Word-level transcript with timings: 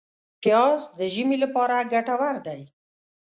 پیاز 0.41 0.81
د 0.97 0.99
ژمي 1.13 1.37
لپاره 1.43 1.87
ګټور 1.93 2.35
دی 2.47 2.61